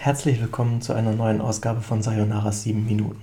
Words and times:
Herzlich 0.00 0.40
willkommen 0.40 0.80
zu 0.80 0.92
einer 0.92 1.10
neuen 1.10 1.40
Ausgabe 1.40 1.80
von 1.80 2.02
Sayonara 2.02 2.52
7 2.52 2.86
Minuten. 2.86 3.20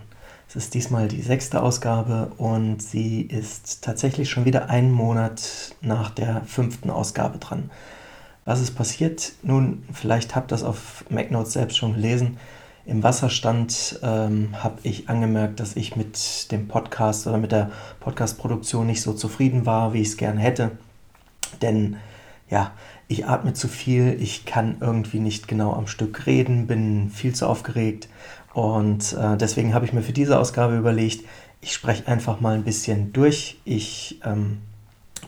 Es 0.49 0.57
ist 0.57 0.73
diesmal 0.73 1.07
die 1.07 1.21
sechste 1.21 1.63
Ausgabe 1.63 2.33
und 2.37 2.81
sie 2.81 3.21
ist 3.21 3.81
tatsächlich 3.81 4.29
schon 4.29 4.43
wieder 4.43 4.69
einen 4.69 4.91
Monat 4.91 5.73
nach 5.79 6.09
der 6.09 6.41
fünften 6.45 6.89
Ausgabe 6.89 7.37
dran. 7.37 7.71
Was 8.43 8.59
ist 8.59 8.75
passiert? 8.75 9.31
Nun, 9.41 9.83
vielleicht 9.93 10.35
habt 10.35 10.51
ihr 10.51 10.55
das 10.55 10.63
auf 10.65 11.05
MacNotes 11.09 11.53
selbst 11.53 11.77
schon 11.77 11.93
gelesen. 11.93 12.37
Im 12.85 13.03
Wasserstand 13.03 13.97
ähm, 14.03 14.49
habe 14.61 14.79
ich 14.83 15.07
angemerkt, 15.07 15.61
dass 15.61 15.77
ich 15.77 15.95
mit 15.95 16.51
dem 16.51 16.67
Podcast 16.67 17.25
oder 17.25 17.37
mit 17.37 17.53
der 17.53 17.71
Podcast-Produktion 18.01 18.85
nicht 18.85 19.01
so 19.01 19.13
zufrieden 19.13 19.65
war, 19.65 19.93
wie 19.93 20.01
ich 20.01 20.09
es 20.09 20.17
gerne 20.17 20.41
hätte. 20.41 20.71
Denn 21.61 21.95
ja, 22.49 22.71
ich 23.07 23.27
atme 23.27 23.53
zu 23.53 23.67
viel, 23.67 24.17
ich 24.19 24.45
kann 24.45 24.77
irgendwie 24.79 25.19
nicht 25.19 25.47
genau 25.47 25.73
am 25.73 25.87
Stück 25.87 26.25
reden, 26.25 26.67
bin 26.67 27.09
viel 27.09 27.33
zu 27.33 27.47
aufgeregt 27.47 28.09
und 28.53 29.13
äh, 29.13 29.35
deswegen 29.37 29.73
habe 29.73 29.85
ich 29.85 29.93
mir 29.93 30.01
für 30.01 30.13
diese 30.13 30.39
Ausgabe 30.39 30.77
überlegt, 30.77 31.25
ich 31.61 31.73
spreche 31.73 32.07
einfach 32.07 32.39
mal 32.39 32.53
ein 32.53 32.63
bisschen 32.63 33.11
durch. 33.11 33.59
Ich 33.65 34.21
ähm, 34.23 34.59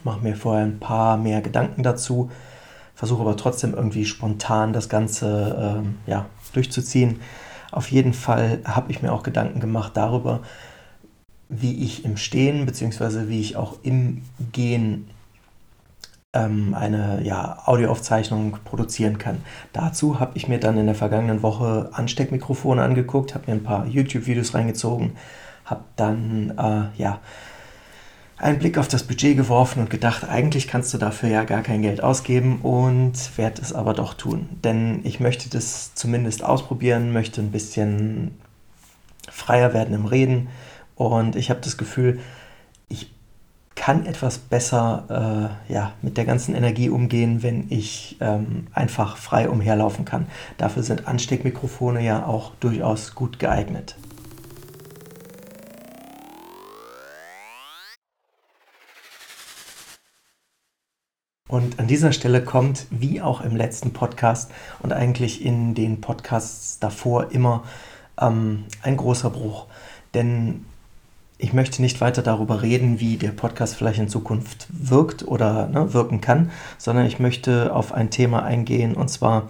mache 0.03 0.21
mir 0.21 0.35
vorher 0.35 0.65
ein 0.65 0.79
paar 0.79 1.17
mehr 1.17 1.41
Gedanken 1.41 1.83
dazu, 1.83 2.31
versuche 2.95 3.21
aber 3.21 3.35
trotzdem 3.35 3.73
irgendwie 3.73 4.05
spontan 4.05 4.71
das 4.71 4.87
Ganze 4.87 5.79
ähm, 5.79 5.97
ja, 6.05 6.27
durchzuziehen. 6.53 7.19
Auf 7.71 7.91
jeden 7.91 8.13
Fall 8.13 8.59
habe 8.63 8.91
ich 8.91 9.01
mir 9.01 9.11
auch 9.11 9.23
Gedanken 9.23 9.59
gemacht 9.59 9.91
darüber, 9.95 10.41
wie 11.49 11.83
ich 11.83 12.05
im 12.05 12.17
Stehen 12.17 12.65
bzw. 12.65 13.27
wie 13.27 13.41
ich 13.41 13.55
auch 13.55 13.77
im 13.83 14.21
Gehen 14.51 15.09
ähm, 16.37 16.73
eine 16.73 17.21
ja, 17.23 17.63
Audioaufzeichnung 17.65 18.59
produzieren 18.63 19.17
kann. 19.17 19.41
Dazu 19.73 20.19
habe 20.19 20.31
ich 20.35 20.47
mir 20.47 20.59
dann 20.59 20.77
in 20.77 20.85
der 20.85 20.95
vergangenen 20.95 21.41
Woche 21.41 21.89
Ansteckmikrofone 21.93 22.81
angeguckt, 22.81 23.33
habe 23.33 23.45
mir 23.47 23.53
ein 23.53 23.63
paar 23.63 23.85
YouTube-Videos 23.87 24.53
reingezogen, 24.53 25.13
habe 25.65 25.83
dann 25.95 26.53
äh, 26.57 27.01
ja, 27.01 27.19
einen 28.37 28.59
Blick 28.59 28.77
auf 28.77 28.87
das 28.87 29.03
Budget 29.03 29.35
geworfen 29.35 29.79
und 29.79 29.89
gedacht, 29.89 30.23
eigentlich 30.29 30.67
kannst 30.67 30.93
du 30.93 30.99
dafür 30.99 31.29
ja 31.29 31.43
gar 31.43 31.63
kein 31.63 31.81
Geld 31.81 32.03
ausgeben 32.03 32.61
und 32.61 33.37
werde 33.37 33.61
es 33.61 33.73
aber 33.73 33.93
doch 33.93 34.13
tun. 34.13 34.47
Denn 34.63 35.01
ich 35.03 35.19
möchte 35.19 35.49
das 35.49 35.95
zumindest 35.95 36.43
ausprobieren, 36.43 37.13
möchte 37.13 37.41
ein 37.41 37.51
bisschen 37.51 38.37
freier 39.29 39.73
werden 39.73 39.95
im 39.95 40.05
Reden 40.05 40.49
und 40.95 41.35
ich 41.35 41.49
habe 41.49 41.61
das 41.61 41.77
Gefühl, 41.77 42.19
ich 42.89 43.16
kann 43.87 44.05
etwas 44.05 44.37
besser 44.37 45.55
äh, 45.69 45.73
ja, 45.73 45.93
mit 46.01 46.17
der 46.17 46.25
ganzen 46.25 46.53
Energie 46.53 46.89
umgehen, 46.89 47.41
wenn 47.41 47.67
ich 47.69 48.17
ähm, 48.19 48.67
einfach 48.73 49.15
frei 49.15 49.47
umherlaufen 49.47 50.03
kann. 50.03 50.27
Dafür 50.57 50.83
sind 50.83 51.07
Ansteckmikrofone 51.07 52.03
ja 52.03 52.25
auch 52.25 52.51
durchaus 52.59 53.15
gut 53.15 53.39
geeignet. 53.39 53.95
Und 61.47 61.79
an 61.79 61.87
dieser 61.87 62.11
Stelle 62.11 62.43
kommt, 62.43 62.87
wie 62.89 63.21
auch 63.21 63.39
im 63.39 63.55
letzten 63.55 63.93
Podcast 63.93 64.51
und 64.79 64.91
eigentlich 64.91 65.45
in 65.45 65.75
den 65.75 66.01
Podcasts 66.01 66.79
davor 66.79 67.31
immer, 67.31 67.63
ähm, 68.19 68.65
ein 68.81 68.97
großer 68.97 69.29
Bruch. 69.29 69.67
Denn 70.13 70.65
ich 71.37 71.53
möchte 71.53 71.81
nicht 71.81 72.01
weiter 72.01 72.21
darüber 72.21 72.61
reden, 72.61 72.99
wie 72.99 73.17
der 73.17 73.31
Podcast 73.31 73.75
vielleicht 73.75 73.99
in 73.99 74.09
Zukunft 74.09 74.67
wirkt 74.69 75.27
oder 75.27 75.67
ne, 75.67 75.93
wirken 75.93 76.21
kann, 76.21 76.51
sondern 76.77 77.05
ich 77.05 77.19
möchte 77.19 77.73
auf 77.73 77.93
ein 77.93 78.09
Thema 78.09 78.43
eingehen 78.43 78.95
und 78.95 79.09
zwar 79.09 79.49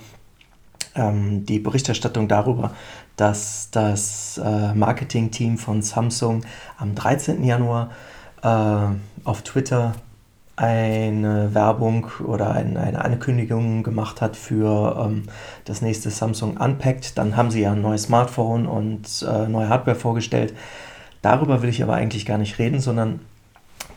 ähm, 0.95 1.45
die 1.45 1.59
Berichterstattung 1.59 2.27
darüber, 2.27 2.71
dass 3.15 3.69
das 3.71 4.39
äh, 4.43 4.73
Marketing-Team 4.73 5.57
von 5.57 5.81
Samsung 5.81 6.43
am 6.77 6.93
13. 6.93 7.43
Januar 7.43 7.91
äh, 8.43 8.47
auf 9.23 9.41
Twitter 9.43 9.93
eine 10.57 11.53
Werbung 11.53 12.07
oder 12.25 12.51
ein, 12.51 12.77
eine 12.77 13.05
Ankündigung 13.05 13.83
gemacht 13.83 14.21
hat 14.21 14.35
für 14.35 15.05
ähm, 15.05 15.23
das 15.65 15.81
nächste 15.81 16.09
Samsung 16.09 16.57
Unpacked. 16.57 17.17
Dann 17.17 17.37
haben 17.37 17.51
sie 17.51 17.61
ja 17.61 17.73
ein 17.73 17.81
neues 17.81 18.03
Smartphone 18.03 18.65
und 18.65 19.25
äh, 19.29 19.47
neue 19.47 19.69
Hardware 19.69 19.95
vorgestellt. 19.95 20.53
Darüber 21.21 21.61
will 21.61 21.69
ich 21.69 21.83
aber 21.83 21.95
eigentlich 21.95 22.25
gar 22.25 22.37
nicht 22.37 22.59
reden, 22.59 22.79
sondern 22.79 23.19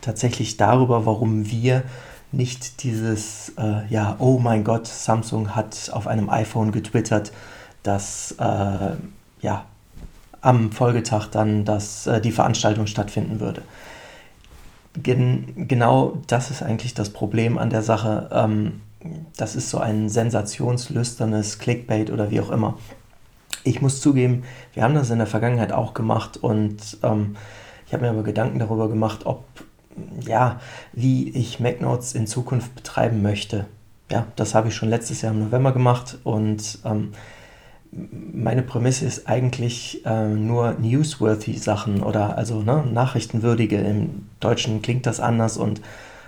tatsächlich 0.01 0.57
darüber, 0.57 1.05
warum 1.05 1.49
wir 1.49 1.83
nicht 2.31 2.83
dieses, 2.83 3.53
äh, 3.57 3.85
ja, 3.89 4.15
oh 4.19 4.39
mein 4.39 4.63
Gott, 4.63 4.87
Samsung 4.87 5.55
hat 5.55 5.91
auf 5.93 6.07
einem 6.07 6.29
iPhone 6.29 6.71
getwittert, 6.71 7.31
dass 7.83 8.35
äh, 8.39 8.95
ja, 9.41 9.65
am 10.41 10.71
Folgetag 10.71 11.27
dann 11.27 11.65
dass, 11.65 12.07
äh, 12.07 12.21
die 12.21 12.31
Veranstaltung 12.31 12.87
stattfinden 12.87 13.39
würde. 13.39 13.61
Gen 15.01 15.67
genau 15.67 16.17
das 16.27 16.51
ist 16.51 16.63
eigentlich 16.63 16.93
das 16.93 17.11
Problem 17.11 17.57
an 17.57 17.69
der 17.69 17.81
Sache. 17.81 18.29
Ähm, 18.31 18.81
das 19.37 19.55
ist 19.55 19.69
so 19.69 19.79
ein 19.79 20.09
sensationslüsternes 20.09 21.59
Clickbait 21.59 22.11
oder 22.11 22.29
wie 22.29 22.39
auch 22.39 22.49
immer 22.51 22.77
ich 23.63 23.81
muss 23.81 24.01
zugeben, 24.01 24.43
wir 24.73 24.83
haben 24.83 24.95
das 24.95 25.09
in 25.09 25.17
der 25.17 25.27
Vergangenheit 25.27 25.71
auch 25.71 25.93
gemacht 25.93 26.37
und 26.37 26.97
ähm, 27.03 27.35
ich 27.85 27.93
habe 27.93 28.03
mir 28.03 28.11
aber 28.11 28.23
Gedanken 28.23 28.59
darüber 28.59 28.87
gemacht, 28.87 29.25
ob, 29.25 29.43
ja, 30.25 30.59
wie 30.93 31.29
ich 31.29 31.59
MacNotes 31.59 32.13
in 32.13 32.27
Zukunft 32.27 32.73
betreiben 32.75 33.21
möchte. 33.21 33.65
Ja, 34.09 34.27
das 34.35 34.55
habe 34.55 34.69
ich 34.69 34.75
schon 34.75 34.89
letztes 34.89 35.21
Jahr 35.21 35.33
im 35.33 35.39
November 35.39 35.73
gemacht 35.73 36.17
und 36.23 36.79
ähm, 36.85 37.11
meine 37.91 38.61
Prämisse 38.61 39.05
ist 39.05 39.27
eigentlich 39.27 40.05
äh, 40.05 40.27
nur 40.29 40.73
newsworthy 40.79 41.57
Sachen 41.57 42.01
oder 42.01 42.37
also 42.37 42.61
ne, 42.61 42.85
nachrichtenwürdige. 42.91 43.77
Im 43.77 44.27
Deutschen 44.39 44.81
klingt 44.81 45.05
das 45.05 45.19
anders 45.19 45.57
und 45.57 45.81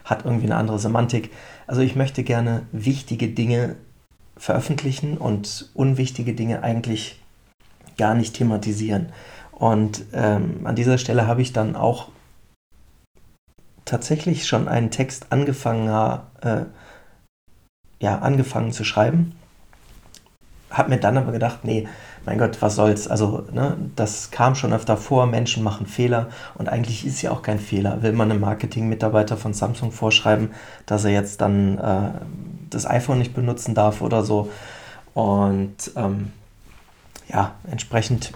hat 0.03 0.25
irgendwie 0.25 0.45
eine 0.45 0.57
andere 0.57 0.79
Semantik. 0.79 1.31
Also 1.66 1.81
ich 1.81 1.95
möchte 1.95 2.23
gerne 2.23 2.63
wichtige 2.73 3.29
Dinge 3.29 3.77
veröffentlichen 4.35 5.17
und 5.17 5.69
unwichtige 5.73 6.33
Dinge 6.33 6.63
eigentlich 6.63 7.22
gar 7.97 8.15
nicht 8.15 8.35
thematisieren. 8.35 9.07
Und 9.51 10.05
ähm, 10.13 10.61
an 10.63 10.75
dieser 10.75 10.97
Stelle 10.97 11.27
habe 11.27 11.41
ich 11.41 11.53
dann 11.53 11.75
auch 11.75 12.09
tatsächlich 13.85 14.47
schon 14.47 14.67
einen 14.67 14.91
Text 14.91 15.27
angefangen, 15.29 15.87
äh, 16.41 16.65
ja, 17.99 18.19
angefangen 18.19 18.71
zu 18.71 18.83
schreiben. 18.83 19.33
Habe 20.69 20.89
mir 20.89 20.99
dann 20.99 21.17
aber 21.17 21.31
gedacht, 21.31 21.59
nee, 21.63 21.87
mein 22.25 22.37
Gott, 22.37 22.61
was 22.61 22.75
soll's. 22.75 23.07
Also, 23.07 23.45
ne, 23.51 23.77
das 23.95 24.31
kam 24.31 24.55
schon 24.55 24.73
öfter 24.73 24.97
vor, 24.97 25.27
Menschen 25.27 25.63
machen 25.63 25.85
Fehler 25.85 26.29
und 26.55 26.69
eigentlich 26.69 27.05
ist 27.05 27.21
ja 27.21 27.31
auch 27.31 27.41
kein 27.41 27.59
Fehler. 27.59 28.01
Will 28.01 28.13
man 28.13 28.31
einem 28.31 28.41
Marketing-Mitarbeiter 28.41 29.37
von 29.37 29.53
Samsung 29.53 29.91
vorschreiben, 29.91 30.51
dass 30.85 31.05
er 31.05 31.11
jetzt 31.11 31.41
dann 31.41 31.77
äh, 31.77 32.09
das 32.69 32.89
iPhone 32.89 33.19
nicht 33.19 33.33
benutzen 33.33 33.75
darf 33.75 34.01
oder 34.01 34.23
so. 34.23 34.49
Und 35.13 35.91
ähm, 35.95 36.31
ja, 37.29 37.56
entsprechend 37.69 38.31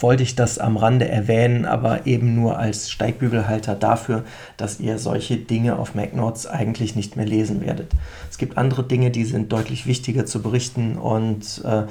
wollte 0.00 0.22
ich 0.22 0.36
das 0.36 0.58
am 0.58 0.76
Rande 0.76 1.08
erwähnen, 1.08 1.64
aber 1.64 2.06
eben 2.06 2.34
nur 2.34 2.58
als 2.58 2.90
Steigbügelhalter 2.90 3.74
dafür, 3.74 4.24
dass 4.56 4.78
ihr 4.78 4.98
solche 4.98 5.36
Dinge 5.36 5.76
auf 5.76 5.94
MacNotes 5.94 6.46
eigentlich 6.46 6.94
nicht 6.94 7.16
mehr 7.16 7.26
lesen 7.26 7.60
werdet. 7.60 7.92
Es 8.30 8.38
gibt 8.38 8.56
andere 8.56 8.84
Dinge, 8.84 9.10
die 9.10 9.24
sind 9.24 9.50
deutlich 9.52 9.86
wichtiger 9.86 10.24
zu 10.24 10.40
berichten 10.40 10.96
und 10.96 11.62
äh, 11.64 11.84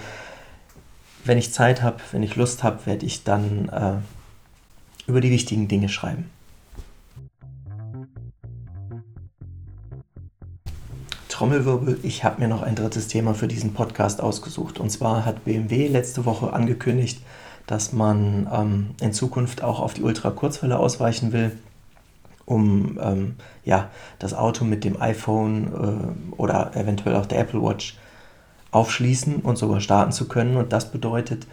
wenn 1.25 1.38
ich 1.38 1.51
Zeit 1.51 1.81
habe, 1.81 1.97
wenn 2.13 2.23
ich 2.23 2.38
Lust 2.38 2.63
habe, 2.63 2.85
werde 2.85 3.05
ich 3.05 3.25
dann 3.25 3.67
äh, 3.69 5.09
über 5.09 5.19
die 5.19 5.31
wichtigen 5.31 5.67
Dinge 5.67 5.89
schreiben. 5.89 6.29
Trommelwirbel, 11.37 11.99
ich 12.01 12.23
habe 12.23 12.41
mir 12.41 12.47
noch 12.47 12.63
ein 12.63 12.73
drittes 12.73 13.09
Thema 13.09 13.35
für 13.35 13.47
diesen 13.47 13.75
Podcast 13.75 14.22
ausgesucht. 14.22 14.79
Und 14.79 14.89
zwar 14.89 15.23
hat 15.23 15.45
BMW 15.45 15.87
letzte 15.87 16.25
Woche 16.25 16.51
angekündigt, 16.51 17.22
dass 17.67 17.93
man 17.93 18.49
ähm, 18.51 18.95
in 19.01 19.13
Zukunft 19.13 19.61
auch 19.61 19.79
auf 19.79 19.93
die 19.93 20.01
Ultrakurzwelle 20.01 20.79
ausweichen 20.79 21.34
will, 21.34 21.51
um 22.45 22.97
ähm, 22.99 23.35
ja, 23.63 23.91
das 24.17 24.34
Auto 24.34 24.66
mit 24.66 24.84
dem 24.84 24.99
iPhone 24.99 26.16
äh, 26.31 26.34
oder 26.41 26.75
eventuell 26.75 27.16
auch 27.16 27.28
der 27.28 27.41
Apple 27.41 27.61
Watch 27.61 27.99
aufschließen 28.72 29.35
und 29.35 29.59
sogar 29.59 29.79
starten 29.79 30.13
zu 30.13 30.28
können. 30.28 30.57
Und 30.57 30.73
das 30.73 30.91
bedeutet, 30.91 31.45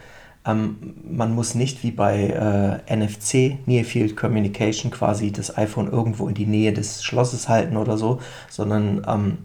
ähm, 0.47 0.95
man 1.07 1.35
muss 1.35 1.53
nicht 1.53 1.83
wie 1.83 1.91
bei 1.91 2.81
äh, 2.89 2.95
NFC, 2.95 3.59
Near 3.67 3.85
Field 3.85 4.17
Communication, 4.17 4.89
quasi 4.89 5.31
das 5.31 5.55
iPhone 5.55 5.91
irgendwo 5.91 6.27
in 6.27 6.33
die 6.33 6.47
Nähe 6.47 6.73
des 6.73 7.03
Schlosses 7.03 7.49
halten 7.49 7.77
oder 7.77 7.99
so, 7.99 8.19
sondern 8.49 9.05
ähm, 9.07 9.37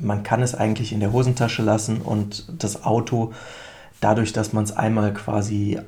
man 0.00 0.22
kann 0.22 0.42
es 0.42 0.54
eigentlich 0.54 0.92
in 0.92 1.00
der 1.00 1.12
Hosentasche 1.12 1.62
lassen 1.62 2.00
und 2.00 2.46
das 2.62 2.84
Auto, 2.84 3.32
dadurch, 4.00 4.32
dass 4.32 4.52
man 4.52 4.64
es 4.64 4.72
einmal 4.72 5.12
quasi, 5.12 5.78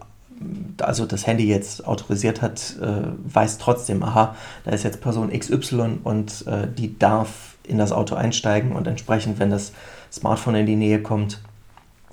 also 0.80 1.06
das 1.06 1.26
Handy 1.26 1.46
jetzt 1.46 1.86
autorisiert 1.86 2.42
hat, 2.42 2.76
äh, 2.80 3.02
weiß 3.24 3.58
trotzdem, 3.58 4.02
aha, 4.02 4.34
da 4.64 4.70
ist 4.72 4.82
jetzt 4.82 5.00
Person 5.00 5.30
XY 5.30 5.98
und 6.04 6.46
äh, 6.46 6.68
die 6.68 6.98
darf 6.98 7.56
in 7.64 7.78
das 7.78 7.92
Auto 7.92 8.14
einsteigen 8.14 8.72
und 8.72 8.86
entsprechend, 8.86 9.38
wenn 9.38 9.50
das 9.50 9.72
Smartphone 10.10 10.56
in 10.56 10.66
die 10.66 10.76
Nähe 10.76 11.00
kommt, 11.00 11.40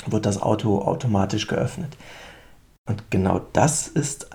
wird 0.06 0.26
das 0.26 0.42
Auto 0.42 0.82
automatisch 0.82 1.48
geöffnet. 1.48 1.98
Und 2.88 3.12
genau 3.12 3.42
das 3.54 3.88
ist 3.88 4.29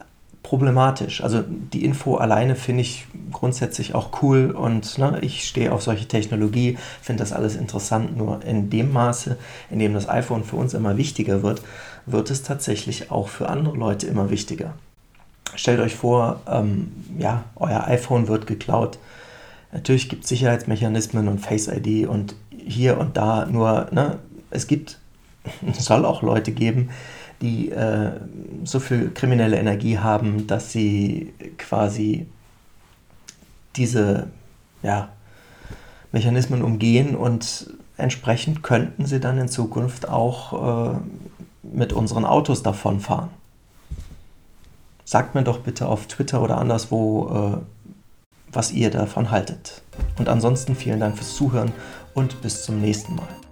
problematisch. 0.44 1.24
Also 1.24 1.42
die 1.48 1.84
Info 1.84 2.16
alleine 2.16 2.54
finde 2.54 2.82
ich 2.82 3.06
grundsätzlich 3.32 3.94
auch 3.94 4.22
cool 4.22 4.52
und 4.52 4.98
ne, 4.98 5.18
ich 5.22 5.48
stehe 5.48 5.72
auf 5.72 5.82
solche 5.82 6.06
Technologie, 6.06 6.78
finde 7.02 7.22
das 7.22 7.32
alles 7.32 7.56
interessant. 7.56 8.16
Nur 8.16 8.44
in 8.44 8.70
dem 8.70 8.92
Maße, 8.92 9.36
in 9.70 9.80
dem 9.80 9.94
das 9.94 10.08
iPhone 10.08 10.44
für 10.44 10.56
uns 10.56 10.74
immer 10.74 10.96
wichtiger 10.96 11.42
wird, 11.42 11.62
wird 12.06 12.30
es 12.30 12.42
tatsächlich 12.42 13.10
auch 13.10 13.28
für 13.28 13.48
andere 13.48 13.76
Leute 13.76 14.06
immer 14.06 14.30
wichtiger. 14.30 14.74
Stellt 15.56 15.80
euch 15.80 15.94
vor, 15.94 16.42
ähm, 16.46 16.92
ja, 17.18 17.44
euer 17.56 17.84
iPhone 17.86 18.28
wird 18.28 18.46
geklaut. 18.46 18.98
Natürlich 19.72 20.10
gibt 20.10 20.24
es 20.24 20.28
Sicherheitsmechanismen 20.28 21.26
und 21.26 21.38
Face 21.38 21.68
ID 21.68 22.06
und 22.06 22.36
hier 22.50 22.98
und 22.98 23.16
da, 23.16 23.46
nur 23.46 23.88
ne, 23.92 24.18
es 24.50 24.66
gibt, 24.66 24.98
es 25.66 25.84
soll 25.86 26.04
auch 26.04 26.22
Leute 26.22 26.52
geben, 26.52 26.90
die 27.44 27.70
äh, 27.70 28.12
so 28.64 28.80
viel 28.80 29.10
kriminelle 29.10 29.58
Energie 29.58 29.98
haben, 29.98 30.46
dass 30.46 30.72
sie 30.72 31.34
quasi 31.58 32.26
diese 33.76 34.28
ja, 34.82 35.10
Mechanismen 36.10 36.62
umgehen 36.62 37.14
und 37.14 37.70
entsprechend 37.96 38.62
könnten 38.62 39.04
sie 39.04 39.20
dann 39.20 39.38
in 39.38 39.48
Zukunft 39.48 40.08
auch 40.08 40.94
äh, 40.94 40.96
mit 41.62 41.92
unseren 41.92 42.24
Autos 42.24 42.62
davonfahren. 42.62 43.28
Sagt 45.04 45.34
mir 45.34 45.44
doch 45.44 45.58
bitte 45.60 45.86
auf 45.86 46.06
Twitter 46.06 46.42
oder 46.42 46.56
anderswo, 46.56 47.60
äh, 47.60 47.92
was 48.52 48.72
ihr 48.72 48.90
davon 48.90 49.30
haltet. 49.30 49.82
Und 50.18 50.28
ansonsten 50.30 50.76
vielen 50.76 51.00
Dank 51.00 51.16
fürs 51.16 51.34
Zuhören 51.34 51.72
und 52.14 52.40
bis 52.40 52.62
zum 52.62 52.80
nächsten 52.80 53.16
Mal. 53.16 53.43